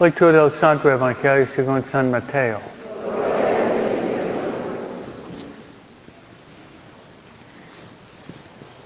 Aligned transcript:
Lectura 0.00 0.44
del 0.44 0.52
Santo 0.52 0.88
Evangelio 0.88 1.44
según 1.48 1.82
San 1.82 2.08
Mateo. 2.08 2.60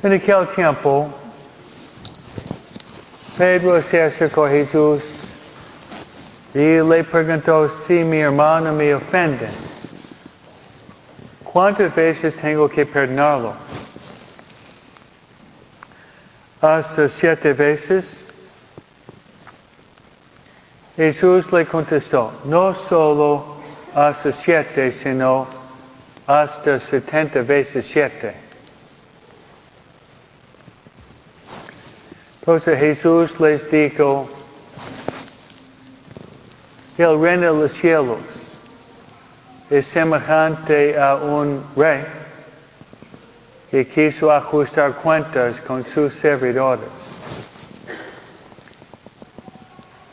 En 0.02 0.12
aquel 0.14 0.48
tiempo, 0.54 1.12
Pedro 3.36 3.82
se 3.82 4.02
acercó 4.02 4.46
a 4.46 4.48
Jesús 4.48 5.02
y 6.54 6.80
le 6.80 7.04
preguntó 7.04 7.68
si 7.68 8.04
mi 8.04 8.20
hermano 8.20 8.72
me 8.72 8.94
ofende. 8.94 9.50
¿Cuántas 11.44 11.94
veces 11.94 12.34
tengo 12.36 12.70
que 12.70 12.86
perdonarlo? 12.86 13.52
Hasta 16.62 17.06
siete 17.10 17.52
veces. 17.52 18.22
Jesús 20.96 21.50
le 21.52 21.64
contestó, 21.64 22.32
no 22.44 22.74
solo 22.74 23.56
hasta 23.94 24.32
siete, 24.32 24.92
sino 24.92 25.46
hasta 26.26 26.78
setenta 26.78 27.40
veces 27.42 27.86
siete. 27.90 28.34
Entonces 32.40 32.78
Jesús 32.78 33.40
les 33.40 33.70
dijo, 33.70 34.28
el 36.98 37.20
reino 37.20 37.54
de 37.54 37.62
los 37.62 37.72
cielos 37.72 38.18
es 39.70 39.86
semejante 39.86 40.98
a 40.98 41.14
un 41.16 41.64
rey 41.74 42.04
que 43.70 43.86
quiso 43.86 44.30
ajustar 44.30 44.92
cuentas 44.96 45.58
con 45.62 45.84
sus 45.84 46.12
servidores. 46.14 47.01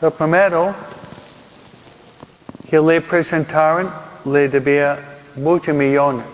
Lo 0.00 0.10
primero 0.10 0.74
que 2.70 2.80
le 2.80 3.02
presentaron 3.02 3.92
le 4.24 4.48
debía 4.48 4.98
muchos 5.36 5.74
millones. 5.74 6.24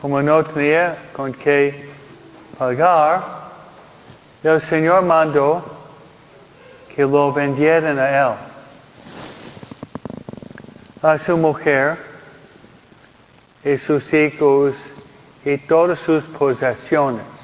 Como 0.00 0.22
no 0.22 0.42
tenía 0.42 0.96
con 1.12 1.34
qué 1.34 1.90
pagar, 2.58 3.22
el 4.42 4.58
Señor 4.62 5.02
mandó 5.02 5.62
que 6.96 7.02
lo 7.02 7.30
vendieran 7.30 7.98
a 7.98 8.08
él, 8.08 8.34
a 11.02 11.18
su 11.18 11.36
mujer 11.36 11.98
y 13.62 13.76
sus 13.76 14.10
hijos 14.14 14.76
y 15.44 15.58
todas 15.58 15.98
sus 15.98 16.24
posesiones 16.24 17.39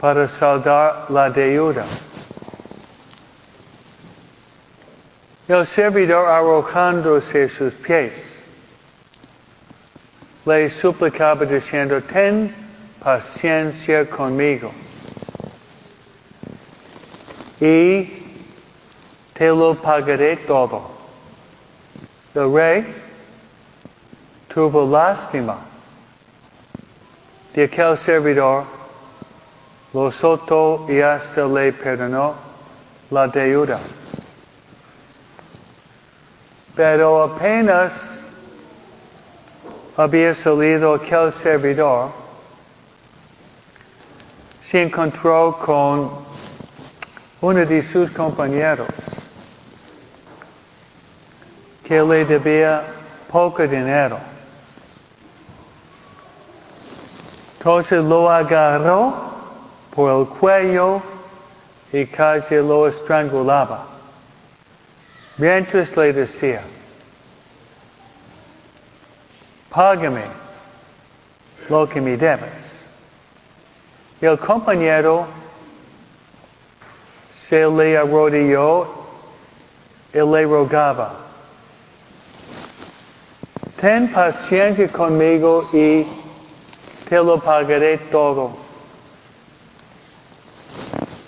para 0.00 0.28
saldar 0.28 1.06
la 1.10 1.30
deuda. 1.30 1.84
El 5.46 5.66
servidor 5.66 6.26
arrojándose 6.26 7.44
a 7.44 7.48
sus 7.48 7.74
pies 7.74 8.12
le 10.46 10.70
suplicaba 10.70 11.44
diciendo, 11.44 12.02
ten 12.02 12.54
paciencia 13.02 14.08
conmigo 14.08 14.72
y 17.60 18.24
te 19.34 19.48
lo 19.48 19.74
pagaré 19.74 20.36
todo. 20.36 20.90
El 22.34 22.52
rey 22.52 22.94
tuvo 24.52 24.90
lástima 24.90 25.58
de 27.54 27.64
aquel 27.64 27.96
servidor, 27.98 28.64
lo 29.94 30.10
soltó 30.10 30.86
y 30.88 31.00
hasta 31.00 31.46
le 31.46 31.72
perdonó 31.72 32.34
la 33.10 33.28
deuda. 33.28 33.78
Pero 36.74 37.22
apenas 37.22 37.92
había 39.96 40.34
salido 40.34 40.94
aquel 40.94 41.32
servidor, 41.32 42.10
se 44.68 44.82
encontró 44.82 45.56
con 45.64 46.10
uno 47.40 47.64
de 47.64 47.84
sus 47.84 48.10
compañeros 48.10 48.88
que 51.84 52.02
le 52.02 52.24
debía 52.24 52.82
poco 53.30 53.62
dinero. 53.68 54.18
Entonces 57.58 58.02
lo 58.02 58.28
agarró 58.28 59.23
por 59.94 60.10
el 60.10 60.26
cuello 60.26 61.00
y 61.92 62.06
casi 62.06 62.56
lo 62.56 62.88
estrangulaba. 62.88 63.86
Mientras 65.36 65.96
le 65.96 66.12
decía, 66.12 66.62
págame 69.70 70.24
lo 71.68 71.88
que 71.88 72.00
me 72.00 72.16
debes. 72.16 72.86
Y 74.20 74.26
el 74.26 74.38
compañero 74.38 75.26
se 77.48 77.66
le 77.66 77.96
arrodilló 77.96 78.88
y 80.12 80.18
le 80.18 80.44
rogaba, 80.44 81.14
ten 83.80 84.10
paciencia 84.12 84.88
conmigo 84.88 85.68
y 85.72 86.06
te 87.08 87.16
lo 87.16 87.38
pagaré 87.40 87.98
todo. 88.10 88.63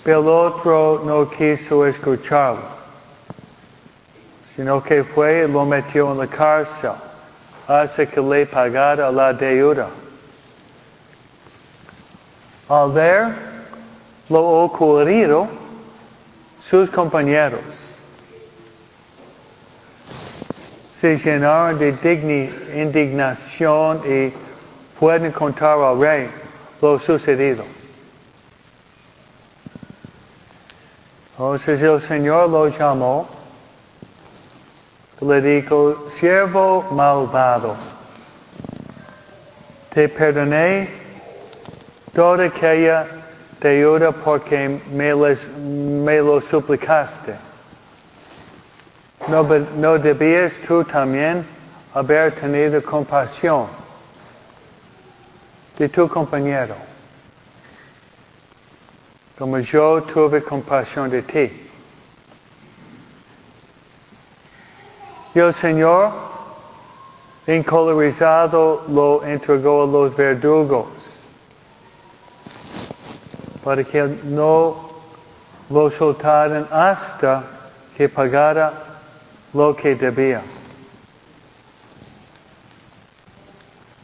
El 0.07 0.25
otro 0.25 1.01
no 1.03 1.29
quiso 1.29 1.85
escucharlo, 1.85 2.61
sino 4.55 4.81
que 4.81 5.03
fue 5.03 5.43
y 5.43 5.51
lo 5.51 5.65
metió 5.65 6.13
en 6.13 6.19
la 6.19 6.27
cárcel 6.27 6.93
hasta 7.67 8.05
que 8.05 8.21
le 8.21 8.45
pagara 8.45 9.11
la 9.11 9.33
deuda. 9.33 9.89
Al 12.69 12.91
ver 12.93 13.35
lo 14.29 14.63
ocurrido, 14.63 15.49
sus 16.61 16.89
compañeros 16.89 17.59
se 20.89 21.17
llenaron 21.17 21.77
de 21.79 21.89
indignación 22.75 24.01
y 24.05 24.33
pueden 24.97 25.33
contar 25.33 25.77
al 25.77 25.99
rey 25.99 26.29
lo 26.81 26.97
sucedido. 26.97 27.76
Entonces 31.37 31.79
el 31.83 32.01
Señor 32.01 32.49
lo 32.49 32.67
llamó, 32.67 33.27
le 35.21 35.39
dijo, 35.39 36.09
siervo 36.19 36.83
malvado, 36.89 37.75
te 39.93 40.09
perdoné 40.09 40.89
toda 42.11 42.45
aquella 42.45 43.05
deuda 43.61 44.11
porque 44.11 44.81
me, 44.91 45.11
lo 46.21 46.41
suplicaste. 46.41 47.35
¿No, 49.27 49.43
¿No 49.75 49.99
debías 49.99 50.53
tú 50.67 50.83
también 50.85 51.45
haber 51.93 52.31
tenido 52.31 52.81
compasión 52.81 53.67
de 55.77 55.87
tu 55.87 56.09
compañero? 56.09 56.96
Como 59.37 59.59
yo 59.59 60.01
tuve 60.01 60.41
compasión 60.41 61.11
de 61.11 61.21
ti. 61.21 61.51
Y 65.35 65.39
el 65.39 65.53
Señor, 65.53 66.11
encolorizado, 67.45 68.83
lo 68.89 69.23
entregó 69.23 69.83
a 69.83 69.85
los 69.85 70.15
verdugos 70.15 70.87
para 73.63 73.83
que 73.83 74.17
no 74.23 74.89
lo 75.69 75.91
soltaran 75.91 76.67
hasta 76.71 77.43
que 77.95 78.09
pagara 78.09 78.73
lo 79.53 79.75
que 79.75 79.93
debía. 79.93 80.41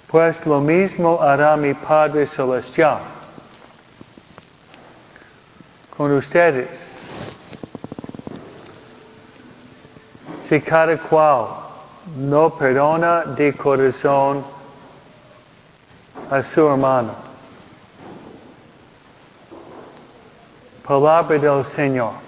Pues 0.08 0.46
lo 0.46 0.62
mismo 0.62 1.20
hará 1.20 1.58
mi 1.58 1.74
Padre 1.74 2.28
Celestial 2.28 3.13
con 6.04 6.12
ustedes. 6.18 6.68
Si 10.50 10.60
cada 10.60 10.98
cual 10.98 11.46
no 12.18 12.50
perdona 12.50 13.22
de 13.38 13.54
corazón 13.56 14.44
a 16.30 16.44
su 16.44 16.68
hermano. 16.68 17.14
Palabra 20.86 21.40
del 21.40 21.64
Señor. 21.64 22.23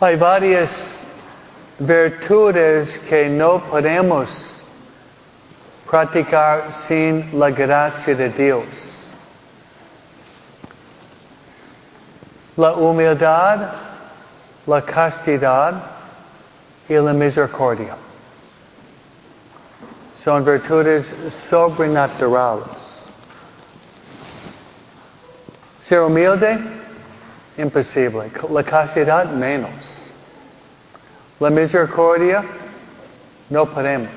Hay 0.00 0.14
varias 0.14 1.08
virtudes 1.80 3.00
que 3.08 3.28
no 3.28 3.58
podemos 3.58 4.62
practicar 5.90 6.72
sin 6.72 7.36
la 7.36 7.50
gracia 7.50 8.14
de 8.14 8.28
Dios. 8.28 9.04
La 12.56 12.74
humildad, 12.74 13.72
la 14.66 14.82
castidad 14.82 15.82
y 16.88 16.94
la 16.94 17.12
misericordia. 17.12 17.96
Son 20.22 20.44
virtudes 20.44 21.12
sobrenaturales. 21.50 23.02
Ser 25.80 26.02
humilde, 26.02 26.77
imposible. 27.58 28.30
La 28.50 28.62
castidad, 28.62 29.26
menos. 29.26 30.06
La 31.40 31.50
misericordia, 31.50 32.42
no 33.50 33.66
podemos. 33.66 34.10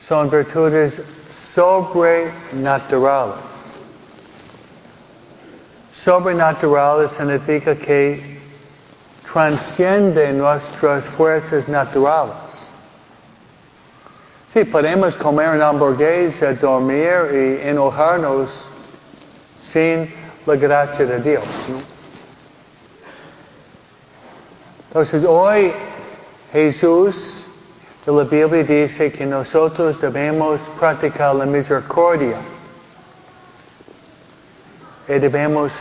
Son 0.00 0.30
virtudes 0.30 1.00
sobrenaturales. 1.54 3.34
Sobrenaturales 5.92 7.10
significa 7.12 7.74
que 7.74 8.40
transciende 9.30 10.32
nuestras 10.32 11.04
fuerzas 11.04 11.68
naturales. 11.68 12.34
Sí, 14.52 14.64
podemos 14.64 15.14
comer 15.14 15.50
una 15.50 15.68
hamburguesa, 15.68 16.54
dormir 16.54 17.30
y 17.32 17.68
enojarnos 17.68 18.68
sin 19.72 20.12
la 20.46 20.56
gracia 20.56 21.06
de 21.06 21.18
Dios. 21.20 21.44
Entonces 24.88 25.24
hoy 25.24 25.72
Jesús 26.52 27.46
de 28.04 28.12
la 28.12 28.24
Biblia 28.24 28.64
dice 28.64 29.12
que 29.12 29.24
nosotros 29.24 30.00
debemos 30.00 30.60
practicar 30.78 31.34
la 31.34 31.46
misericordia 31.46 32.36
y 35.06 35.12
debemos 35.18 35.72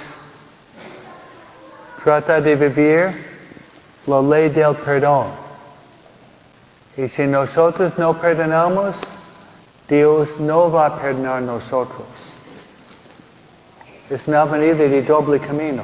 tratar 2.03 2.43
de 2.43 2.55
vivir 2.55 3.29
la 4.05 4.21
ley 4.21 4.49
del 4.49 4.75
perdón. 4.75 5.27
Y 6.97 7.07
si 7.07 7.25
nosotros 7.25 7.97
no 7.97 8.13
perdonamos, 8.19 8.97
Dios 9.87 10.29
no 10.39 10.71
va 10.71 10.87
a 10.87 10.99
perdonar 10.99 11.41
nosotros. 11.41 12.18
Es 14.09 14.27
una 14.27 14.41
avenida 14.41 14.73
de 14.73 15.03
doble 15.03 15.39
camino. 15.39 15.83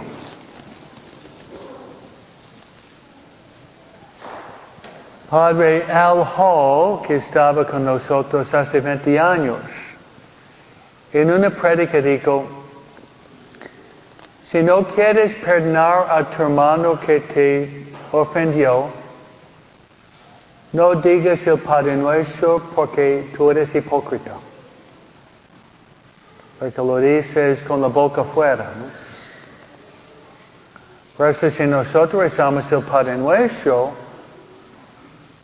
Padre 5.29 5.83
Al 5.91 6.25
Hall, 6.35 7.01
que 7.05 7.17
estaba 7.17 7.67
con 7.67 7.85
nosotros 7.85 8.51
hace 8.53 8.79
20 8.79 9.19
años, 9.19 9.59
en 11.13 11.29
una 11.29 11.51
prédica 11.51 12.01
dijo, 12.01 12.47
si 14.43 14.63
no 14.63 14.83
quieres 14.87 15.35
perdonar 15.35 16.07
a 16.09 16.23
tu 16.23 16.43
hermano 16.43 16.99
que 16.99 17.19
te 17.19 17.85
ofendió, 18.11 18.87
no 20.73 20.95
digas 20.95 21.45
el 21.45 21.59
Padre 21.59 21.95
Nuestro 21.95 22.59
porque 22.75 23.31
tú 23.35 23.51
eres 23.51 23.73
hipócrita. 23.75 24.33
Porque 26.59 26.77
lo 26.77 26.97
dices 26.97 27.61
con 27.63 27.81
la 27.81 27.87
boca 27.87 28.23
fuera. 28.23 28.63
¿no? 28.63 29.05
Por 31.17 31.29
eso 31.29 31.49
si 31.49 31.63
nosotros 31.63 32.23
rezamos 32.23 32.69
el 32.71 32.81
Padre 32.83 33.15
Nuestro, 33.15 33.91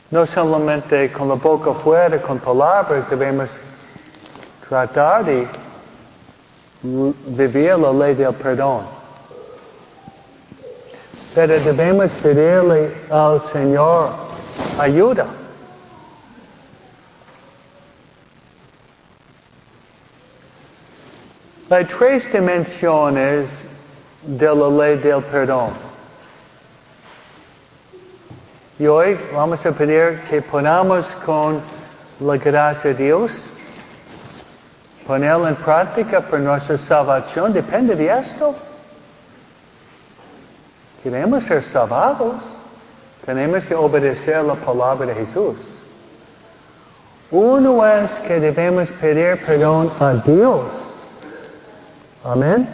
no 0.09 0.25
solamente 0.25 1.11
con 1.11 1.29
la 1.29 1.35
boca 1.35 1.73
fuera, 1.73 2.21
con 2.21 2.39
palabras, 2.39 3.09
debemos 3.09 3.49
tratar 4.67 5.25
de 5.25 5.47
vivir 6.83 7.77
la 7.77 7.93
ley 7.93 8.15
del 8.15 8.33
perdón. 8.33 8.81
Pero 11.33 11.59
debemos 11.61 12.11
pedirle 12.21 12.93
al 13.09 13.39
Señor 13.39 14.11
ayuda. 14.77 15.25
Hay 21.71 21.85
tres 21.85 22.29
dimensiones 22.29 23.63
de 24.23 24.45
la 24.45 24.67
ley 24.67 24.97
del 24.97 25.23
perdón. 25.23 25.69
Y 28.77 28.87
hoy 28.87 29.17
vamos 29.33 29.65
a 29.65 29.71
pedir 29.71 30.19
que 30.29 30.41
ponamos 30.41 31.15
con 31.25 31.61
la 32.19 32.35
gracia 32.35 32.93
de 32.93 33.05
Dios, 33.05 33.45
ponerlo 35.07 35.47
en 35.47 35.55
práctica 35.55 36.19
por 36.19 36.41
nuestra 36.41 36.77
salvación. 36.77 37.53
Depende 37.53 37.95
de 37.95 38.19
esto. 38.19 38.53
Queremos 41.01 41.45
ser 41.45 41.63
salvados. 41.63 42.35
Tenemos 43.25 43.63
que 43.63 43.75
obedecer 43.75 44.43
la 44.43 44.55
palabra 44.55 45.05
de 45.05 45.15
Jesús. 45.15 45.55
Uno 47.31 47.87
es 47.87 48.11
que 48.27 48.41
debemos 48.41 48.89
pedir 48.91 49.39
perdón 49.45 49.89
a 50.01 50.15
Dios. 50.15 50.90
Amén. 52.23 52.67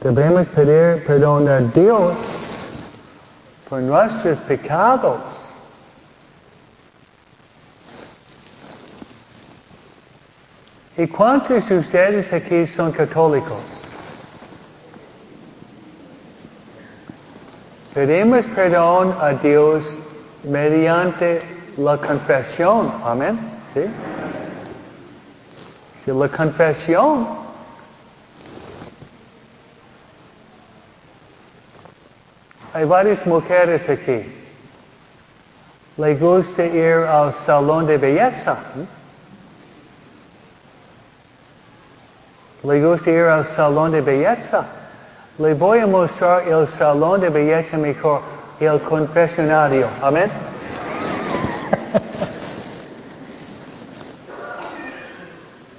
Debemos 0.00 0.46
pedir 0.48 1.04
perdón 1.04 1.48
a 1.48 1.60
Dios 1.60 2.14
por 3.68 3.80
nuestros 3.82 4.38
pecados. 4.40 5.20
¿Y 10.96 11.06
cuántos 11.08 11.68
de 11.68 11.78
ustedes 11.78 12.32
aquí 12.32 12.66
son 12.66 12.90
católicos? 12.90 13.58
Pedimos 17.92 18.46
perdón 18.54 19.14
a 19.20 19.32
Dios 19.32 19.84
mediante 20.42 21.42
la 21.76 21.98
confesión. 21.98 22.92
Amén. 23.04 23.38
¿Sí? 23.74 23.82
Si 26.06 26.12
la 26.12 26.28
confesión 26.28 27.26
hay 32.72 32.84
varias 32.84 33.26
mujeres 33.26 33.88
aquí. 33.88 34.22
Le 35.96 36.14
gusta 36.14 36.64
ir 36.64 36.94
al 37.08 37.34
salón 37.34 37.88
de 37.88 37.98
belleza. 37.98 38.56
¿eh? 38.76 38.86
Le 42.62 42.86
gusta 42.86 43.10
ir 43.10 43.24
al 43.24 43.44
salón 43.44 43.90
de 43.90 44.00
belleza. 44.00 44.64
Le 45.38 45.54
voy 45.54 45.80
a 45.80 45.88
mostrar 45.88 46.46
el 46.46 46.68
salón 46.68 47.20
de 47.20 47.30
belleza 47.30 47.76
mejor, 47.78 48.22
el 48.60 48.80
confesionario. 48.80 49.88
Amén. 50.00 50.30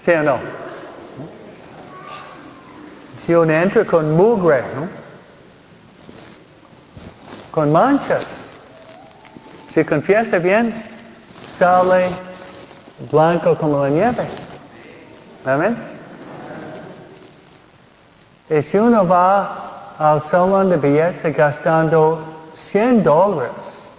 ¿Sí 0.07 0.13
o 0.13 0.23
no? 0.23 0.37
Si 3.25 3.33
uno 3.33 3.51
entra 3.51 3.83
con 3.83 4.15
mugre, 4.15 4.63
con 7.51 7.73
manchas, 7.73 8.55
si 9.67 9.83
confiesa 9.83 10.37
bien, 10.37 10.73
sale 11.59 12.07
blanco 13.11 13.57
como 13.57 13.83
la 13.83 13.89
nieve. 13.89 14.25
Amén. 15.43 15.75
Y 18.49 18.61
si 18.61 18.77
uno 18.77 19.05
va 19.05 19.91
al 19.99 20.21
salón 20.21 20.69
de 20.69 20.77
belleza 20.77 21.31
gastando 21.31 22.23
100 22.55 23.03
dólares, 23.03 23.89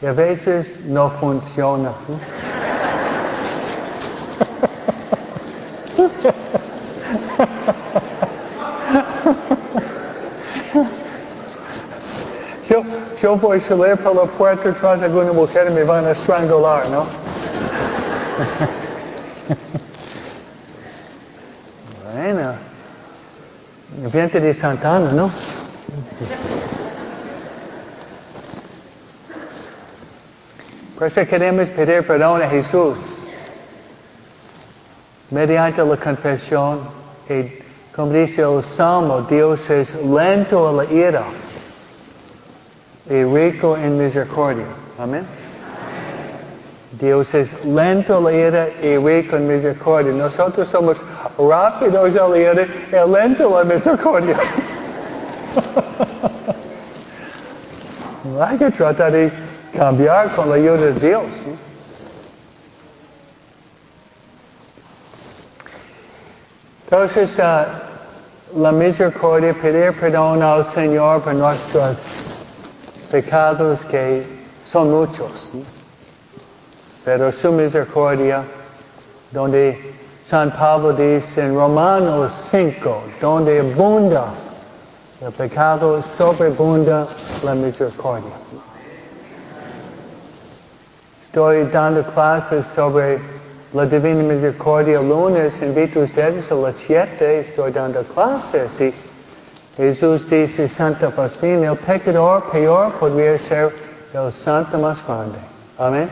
y 0.00 0.06
a 0.06 0.12
veces 0.12 0.84
no 0.84 1.10
funciona. 1.10 1.90
Yo 13.32 13.38
voy 13.38 13.56
a 13.56 13.60
salir 13.62 13.96
por 13.96 14.14
la 14.14 14.24
puerta 14.24 14.74
tras 14.74 15.00
de 15.00 15.06
alguna 15.06 15.32
mujer 15.32 15.68
y 15.70 15.72
me 15.72 15.84
van 15.84 16.04
a 16.04 16.10
estrangular, 16.10 16.86
¿no? 16.90 17.06
bueno, 22.12 22.52
el 24.04 24.10
viento 24.10 24.38
de 24.38 24.52
Santana, 24.52 25.12
¿no? 25.12 25.30
Por 30.98 31.06
eso 31.06 31.26
queremos 31.26 31.70
pedir 31.70 32.06
perdón 32.06 32.42
a 32.42 32.50
Jesús 32.50 32.98
mediante 35.30 35.82
la 35.82 35.96
confesión 35.96 36.80
y 37.30 37.62
Como 37.96 38.12
dice 38.12 38.42
el 38.42 38.62
Salmo, 38.62 39.22
Dios 39.22 39.70
es 39.70 39.94
lento 39.94 40.68
a 40.68 40.72
la 40.72 40.84
ira 40.92 41.24
y 43.08 43.24
rico 43.24 43.76
en 43.76 43.98
misericordia. 43.98 44.64
Amén. 44.98 45.24
Dios 47.00 47.34
es 47.34 47.50
lento 47.64 48.18
a 48.18 48.20
la 48.20 48.32
ira 48.32 48.68
y 48.82 48.96
rico 48.96 49.36
en 49.36 49.48
misericordia. 49.48 50.12
Nosotros 50.12 50.68
somos 50.68 50.98
rápidos 51.38 52.16
a 52.16 52.28
la 52.28 52.38
ira 52.38 52.66
y 52.66 53.10
lento 53.10 53.56
a 53.56 53.64
la 53.64 53.74
misericordia. 53.74 54.36
Hay 58.40 58.58
que 58.58 58.70
tratar 58.70 59.12
de 59.12 59.32
cambiar 59.76 60.34
con 60.34 60.48
la 60.50 60.56
ayuda 60.56 60.76
de 60.76 60.92
Dios. 60.92 61.24
Entonces, 66.84 67.38
uh, 67.38 68.60
la 68.60 68.70
misericordia, 68.70 69.54
pedir 69.54 69.98
perdón 69.98 70.42
al 70.42 70.62
Señor 70.66 71.22
por 71.22 71.34
nuestros 71.34 72.06
pecados 73.12 73.84
que 73.84 74.24
son 74.64 74.90
muchos. 74.90 75.52
Pero 77.04 77.30
su 77.30 77.52
misericordia, 77.52 78.42
donde 79.30 79.94
San 80.24 80.50
Pablo 80.50 80.94
dice 80.94 81.42
en 81.42 81.54
Romanos 81.54 82.32
5, 82.50 83.02
donde 83.20 83.60
abunda 83.60 84.32
el 85.20 85.30
pecado, 85.32 86.02
sobreabunda 86.16 87.06
la 87.44 87.54
misericordia. 87.54 88.32
Estoy 91.22 91.64
dando 91.64 92.02
clases 92.04 92.64
sobre 92.66 93.18
la 93.74 93.84
Divina 93.84 94.22
Misericordia 94.22 95.00
lunes. 95.02 95.60
Invito 95.60 96.00
a 96.00 96.04
ustedes 96.04 96.50
a 96.50 96.54
las 96.54 96.76
7. 96.76 97.40
Estoy 97.40 97.72
dando 97.72 98.02
clases. 98.04 98.80
Y 98.80 98.94
Jesús 99.76 100.28
dice, 100.28 100.68
Santa 100.68 101.10
Faustina, 101.10 101.72
el 101.72 101.78
pecador 101.78 102.44
peor 102.50 102.92
podría 102.94 103.38
ser 103.38 103.74
el 104.12 104.32
santo 104.32 104.78
más 104.78 105.04
grande. 105.06 105.38
Amén. 105.78 106.10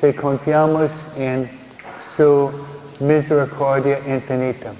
Si 0.00 0.12
confiamos 0.14 0.90
en 1.16 1.50
su 2.16 2.50
misericordia 2.98 3.98
infinita. 4.06 4.70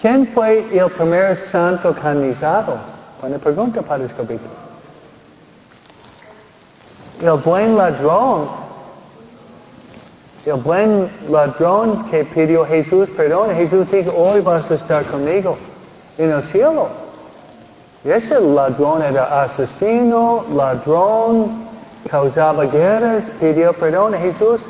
¿Quién 0.00 0.26
fue 0.28 0.66
el 0.76 0.90
primer 0.90 1.36
santo 1.36 1.94
canonizado? 1.94 2.76
Buena 3.20 3.38
pregunta 3.38 3.82
para 3.82 4.04
este 4.04 4.16
capítulo. 4.16 4.50
El 7.20 7.38
buen 7.40 7.76
ladrón, 7.76 8.48
el 10.44 10.54
buen 10.54 11.08
ladrón 11.30 12.04
que 12.10 12.24
pidió 12.24 12.64
Jesús 12.66 13.08
perdón, 13.16 13.54
Jesús 13.54 13.90
dijo, 13.90 14.12
hoy 14.16 14.40
vas 14.40 14.70
a 14.70 14.74
estar 14.74 15.04
conmigo 15.04 15.56
en 16.18 16.32
el 16.32 16.42
cielo. 16.44 16.88
Y 18.04 18.10
ese 18.10 18.40
ladrón 18.40 19.02
era 19.02 19.42
asesino, 19.42 20.44
ladrón, 20.52 21.64
causaba 22.10 22.64
guerras, 22.64 23.24
pidió 23.38 23.72
perdón 23.72 24.14
a 24.14 24.18
Jesús, 24.18 24.62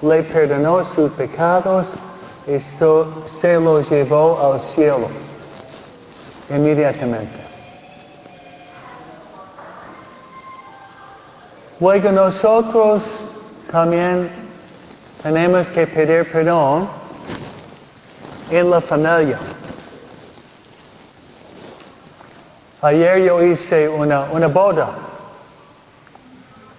le 0.00 0.22
perdonó 0.22 0.82
sus 0.84 1.10
pecados 1.12 1.88
y 2.46 2.58
se 2.58 3.60
los 3.60 3.90
llevó 3.90 4.40
al 4.40 4.60
cielo 4.60 5.08
inmediatamente. 6.48 7.38
Luego 11.78 12.10
nosotros 12.12 13.02
también 13.70 14.39
tenemos 15.22 15.66
que 15.68 15.86
pedir 15.86 16.30
perdón 16.30 16.88
en 18.50 18.70
la 18.70 18.80
familia. 18.80 19.38
Ayer 22.82 23.24
yo 23.24 23.42
hice 23.42 23.88
una, 23.88 24.24
una 24.32 24.48
boda. 24.48 24.88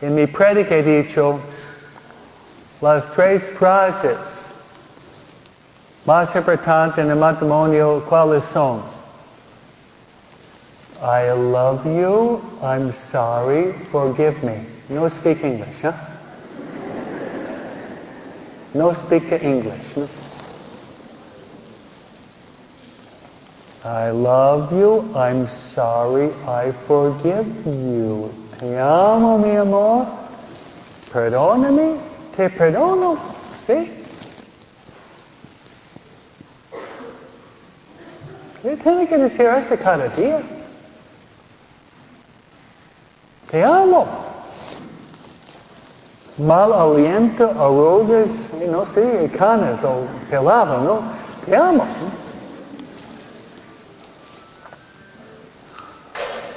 En 0.02 0.16
mi 0.16 0.26
prédica 0.26 0.76
he 0.76 0.84
dicho 0.84 1.40
las 2.82 3.06
tres 3.14 3.44
frases 3.58 4.56
más 6.06 6.36
importantes 6.36 7.06
en 7.06 7.12
el 7.12 7.18
matrimonio, 7.18 8.04
¿cuáles 8.10 8.44
son? 8.46 8.82
I 11.04 11.32
love 11.32 11.86
you, 11.86 12.42
I'm 12.64 12.94
sorry, 13.12 13.74
forgive 13.92 14.44
me. 14.44 14.66
No 14.90 15.08
speak 15.10 15.44
English, 15.44 15.82
huh? 15.82 15.94
No 18.74 18.94
speak 18.94 19.32
English. 19.32 20.10
I 23.84 24.12
love 24.12 24.72
you, 24.72 25.12
I'm 25.16 25.48
sorry, 25.50 26.32
I 26.48 26.72
forgive 26.88 27.66
you. 27.66 28.34
Te 28.60 28.78
amo, 28.78 29.38
mi 29.40 29.58
amor. 29.58 30.06
Perdóname, 31.12 32.00
te 32.38 32.50
perdono. 32.50 33.18
¿Sí? 33.66 33.92
Yo 38.64 38.78
tengo 38.78 39.08
que 39.08 39.18
decir 39.18 39.48
eso 39.48 39.76
cada 39.78 40.08
día. 40.10 40.42
Te 43.50 43.64
amo. 43.64 44.08
Mal 46.38 46.72
aliento, 46.72 47.50
arrugas, 47.50 48.51
no 48.68 48.86
sé, 48.86 49.30
canas 49.38 49.84
o 49.84 50.06
pelado, 50.30 50.80
¿no? 50.82 51.02
Te 51.46 51.56
amo. 51.56 51.86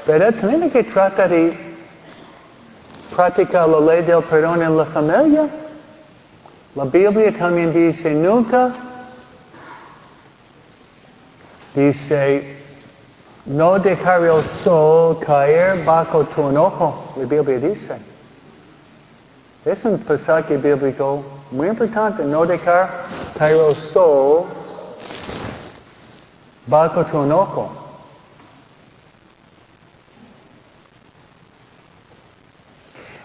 Pero 0.07 0.33
tenemos 0.33 0.71
que 0.73 0.85
tratar 0.85 1.31
de 1.31 1.57
practicar 3.15 3.69
la 3.69 3.81
ley 3.81 4.03
del 4.03 4.23
perdón 4.23 4.63
en 4.63 4.77
la 4.77 4.85
familia. 4.85 5.49
La 6.75 6.85
Biblia 6.85 7.33
también 7.37 7.73
dice 7.73 8.11
nunca, 8.13 8.73
dice, 11.75 12.59
no 13.47 13.79
dejar 13.79 14.23
el 14.25 14.43
sol 14.43 15.19
caer 15.21 15.85
bajo 15.85 16.25
tu 16.25 16.51
enojo. 16.51 17.15
La 17.17 17.25
Biblia 17.25 17.59
dice. 17.61 18.14
Es 19.65 19.83
un 19.87 19.99
pasaje 19.99 20.59
bíblico 20.59 21.25
muy 21.51 21.69
importante, 21.69 22.23
no 22.23 22.45
dejar 22.45 23.07
caer 23.39 23.57
el 23.57 23.75
sol 23.75 24.45
bajo 26.67 27.03
tu 27.07 27.23
enojo. 27.25 27.73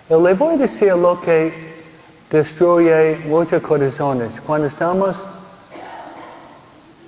Le 0.10 0.34
voy 0.34 0.54
a 0.54 0.58
decir 0.58 0.96
lo 0.96 1.20
que 1.20 1.76
destruye 2.30 3.18
muchos 3.26 3.62
corazones. 3.62 4.40
Cuando 4.40 4.68
estamos 4.68 5.18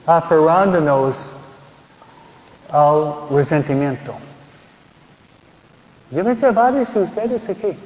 aferrándonos 0.05 1.15
al 2.69 3.13
resentimiento. 3.31 4.13
Yo 6.11 6.21
de 6.23 6.33
ustedes 7.01 7.49
aquí. 7.49 7.77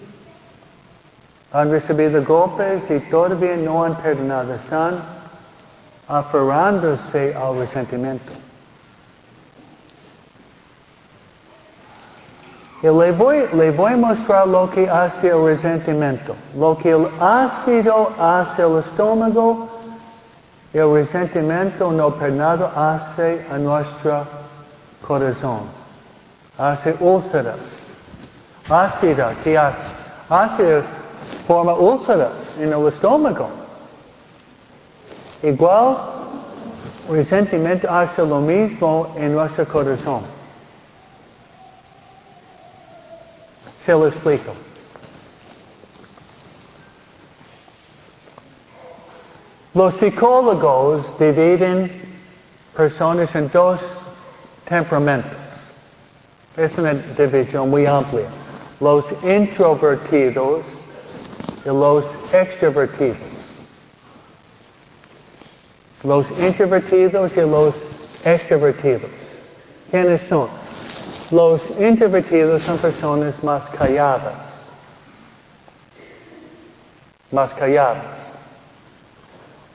Han 1.56 1.72
recibido 1.72 2.22
golpes 2.22 2.84
y 2.92 3.00
todavía 3.10 3.56
no 3.56 3.86
han 3.86 3.96
perdonado. 3.96 4.56
Están 4.56 5.02
aferrándose 6.06 7.34
al 7.34 7.58
resentimiento. 7.58 8.34
Y 12.84 12.88
le 12.88 13.12
voy, 13.14 13.48
le 13.54 13.70
a 13.70 13.96
mostrar 13.96 14.50
lo 14.50 14.70
que 14.70 14.90
hace 14.90 15.30
el 15.30 15.46
resentimiento. 15.46 16.36
Lo 16.58 16.78
que 16.78 16.92
el 16.92 17.08
ácido 17.22 18.12
hace 18.20 18.62
el 18.62 18.80
estómago, 18.80 19.70
el 20.74 20.92
resentimiento 20.94 21.90
no 21.90 22.14
perdonado 22.16 22.70
hace 22.76 23.46
a 23.50 23.58
nuestro 23.58 24.26
corazón. 25.08 25.62
Hace 26.58 26.98
úlceras. 27.00 27.88
Ácida, 28.68 29.34
¿qué 29.42 29.58
hace? 29.58 31.05
Forma 31.48 31.74
úlceras 31.74 32.56
en 32.60 32.74
el 32.74 32.88
estómago. 32.88 33.50
Igual, 35.44 35.98
resentimiento 37.10 37.90
hace 37.90 38.26
lo 38.26 38.40
mismo 38.40 39.14
en 39.16 39.34
nuestro 39.34 39.68
corazón. 39.68 40.22
Se 43.86 43.92
lo 43.92 44.08
explico. 44.08 44.54
Los 49.76 49.94
psicólogos 49.96 51.20
dividen 51.20 51.92
personas 52.76 53.36
en 53.36 53.52
dos 53.52 53.82
temperamentos. 54.68 55.38
Es 56.58 56.78
una 56.78 56.94
división 56.94 57.70
muy 57.70 57.86
amplia. 57.86 58.26
Los 58.80 59.06
introvertidos 59.22 60.66
los 61.66 62.06
extrovertidos. 62.32 63.18
los 66.04 66.28
introvertidos 66.40 67.36
y 67.36 67.42
los 67.42 67.74
extrovertidos. 68.24 69.10
¿Quiénes 69.90 70.22
son? 70.22 70.48
Los 71.32 71.62
introvertidos 71.80 72.62
son 72.62 72.78
personas 72.78 73.44
más 73.44 73.68
calladas. 73.70 74.36
Más 77.32 77.52
calladas. 77.54 78.04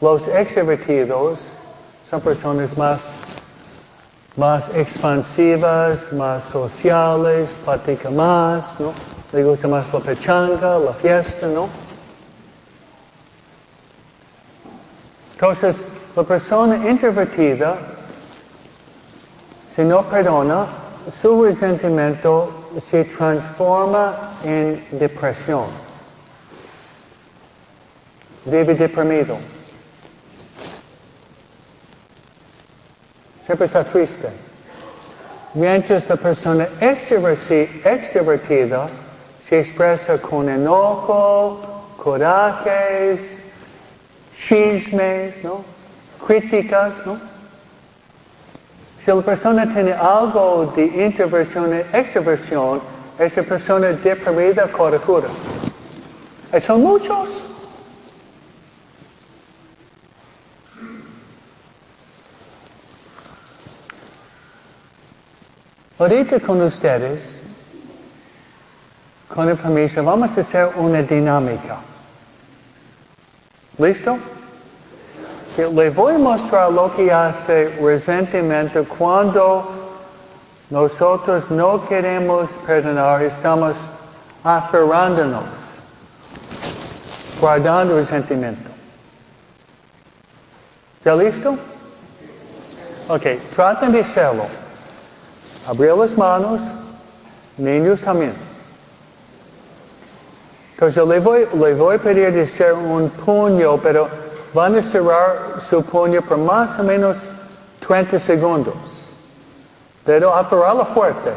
Los 0.01 0.23
extrovertidos 0.29 1.41
son 2.09 2.21
personas 2.21 2.79
más, 2.79 3.11
más 4.37 4.65
expansivas, 4.75 6.13
más 6.13 6.45
sociales, 6.45 7.49
platican 7.65 8.15
más, 8.15 8.79
¿no? 8.79 8.93
Le 9.33 9.45
gusta 9.45 9.69
más 9.69 9.93
la 9.93 10.01
pechanga, 10.01 10.79
la 10.79 10.93
fiesta, 10.93 11.47
¿no? 11.47 11.69
Entonces, 15.35 15.77
la 16.17 16.25
persona 16.25 16.91
introvertida, 16.91 17.79
si 19.75 19.83
no 19.83 20.03
perdona, 20.03 20.67
su 21.23 21.45
resentimiento 21.45 22.73
se 22.91 23.05
transforma 23.05 24.33
en 24.43 24.85
depresión. 24.91 25.67
Vive 28.45 28.75
deprimido. 28.75 29.39
Siempre 33.47 33.67
está 33.67 33.85
triste. 33.85 34.29
Mientras 35.55 36.09
la 36.09 36.17
persona 36.17 36.69
extrovertida 36.81 38.89
se 39.43 39.61
expresa 39.61 40.21
con 40.21 40.49
enojo, 40.49 41.61
corajes, 41.97 43.21
chismes, 44.37 45.43
¿no? 45.43 45.65
críticas, 46.27 46.93
¿no? 47.07 47.19
Si 49.05 49.11
la 49.11 49.23
persona 49.23 49.73
tiene 49.73 49.93
algo 49.93 50.73
de 50.77 50.85
introversión 50.85 51.73
y 51.75 51.97
extroversión, 51.97 52.81
esa 53.19 53.43
persona 53.43 53.89
deprimida 53.89 54.71
corajuda. 54.71 55.29
Y 56.57 56.61
son 56.61 56.83
muchos. 56.83 57.47
Ahorita 65.99 66.41
con 66.41 66.63
ustedes, 66.63 67.40
vamos 70.03 70.37
a 70.37 70.41
hacer 70.41 70.71
una 70.77 71.03
dinámica. 71.03 71.79
¿Listo? 73.79 74.19
Le 75.57 75.91
voy 75.91 76.15
a 76.15 76.19
mostrar 76.19 76.73
lo 76.73 76.95
que 76.95 77.13
hace 77.13 77.71
resentimiento 77.81 78.85
cuando 78.85 79.69
nosotros 80.71 81.51
no 81.51 81.87
queremos 81.89 82.51
perdonar, 82.67 83.23
estamos 83.23 83.75
aferrándonos, 84.45 85.45
guardando 87.41 87.97
resentimiento. 87.97 88.71
¿Ya 91.05 91.17
listo? 91.17 91.57
Ok, 93.09 93.27
traten 93.55 93.93
de 93.93 94.01
hacerlo. 94.01 94.45
Abrir 95.67 95.95
las 95.95 96.17
manos, 96.17 96.61
niños 97.57 98.01
también. 98.01 98.50
Entonces 100.81 101.07
le 101.07 101.21
voy, 101.21 101.47
le 101.61 101.75
voy 101.75 101.97
a 101.97 101.99
pedir 101.99 102.33
de 102.33 102.45
hacer 102.45 102.73
un 102.73 103.11
puño, 103.11 103.77
pero 103.83 104.09
van 104.55 104.77
a 104.77 104.83
cerrar 104.83 105.61
su 105.69 105.83
puño 105.83 106.23
por 106.23 106.39
más 106.39 106.79
o 106.79 106.83
menos 106.83 107.19
30 107.87 108.19
segundos. 108.19 108.75
Pero 110.07 110.35
aferrarlo 110.35 110.87
fuerte. 110.87 111.33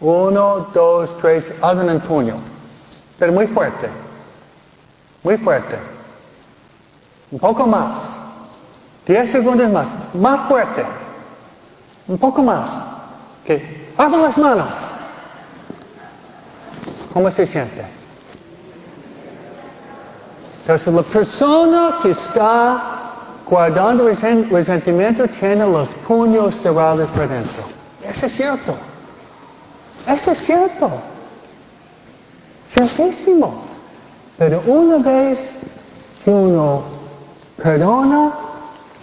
Uno, 0.00 0.66
dos, 0.72 1.14
tres, 1.18 1.52
hagan 1.60 1.90
un 1.90 2.00
puño. 2.00 2.36
Pero 3.18 3.32
muy 3.34 3.46
fuerte. 3.48 3.86
Muy 5.22 5.36
fuerte. 5.36 5.76
Un 7.30 7.38
poco 7.40 7.66
más. 7.66 7.98
Diez 9.06 9.30
segundos 9.30 9.70
más. 9.70 9.88
Más 10.14 10.48
fuerte. 10.48 10.86
Un 12.06 12.16
poco 12.16 12.42
más. 12.42 12.70
Okay. 13.42 13.92
Abran 13.98 14.22
las 14.22 14.38
manos. 14.38 14.74
¿Cómo 17.12 17.30
se 17.30 17.46
siente? 17.46 17.97
Entonces 20.68 20.92
la 20.92 21.02
persona 21.02 21.98
que 22.02 22.10
está 22.10 22.82
guardando 23.48 24.06
resentimiento 24.06 25.26
tiene 25.40 25.66
los 25.66 25.88
puños 26.06 26.54
cerrados 26.56 27.08
por 27.08 27.26
dentro. 27.26 27.62
Eso 28.06 28.26
es 28.26 28.32
cierto. 28.34 28.74
Eso 30.06 30.32
es 30.32 30.38
cierto. 30.44 30.90
Ciertísimo. 32.70 33.62
Pero 34.36 34.62
una 34.66 34.98
vez 34.98 35.56
que 36.22 36.30
uno 36.30 36.82
perdona, 37.56 38.32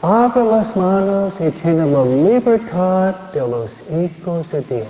abre 0.04 0.44
las 0.44 0.76
manos 0.76 1.34
y 1.40 1.50
tiene 1.50 1.90
la 1.90 2.06
libertad 2.06 3.16
de 3.34 3.40
los 3.40 3.72
hijos 3.90 4.52
de 4.52 4.62
Dios. 4.62 4.88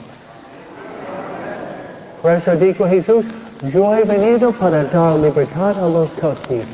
Por 2.22 2.32
eso 2.34 2.54
dijo 2.58 2.86
Jesús, 2.86 3.26
yo 3.72 3.96
he 3.96 4.04
venido 4.04 4.52
para 4.52 4.84
dar 4.86 5.18
libertad 5.18 5.78
a 5.78 5.90
los 5.90 6.10
cautivos. 6.12 6.66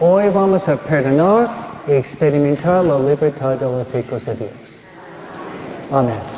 Hoy 0.00 0.28
vamos 0.30 0.66
a 0.68 0.76
perdonar 0.76 1.48
y 1.86 1.92
experimentar 1.92 2.84
la 2.84 2.98
libertad 2.98 3.56
de 3.56 3.66
los 3.66 3.94
hijos 3.94 4.24
de 4.24 4.34
Dios. 4.34 4.50
Amén. 5.90 6.31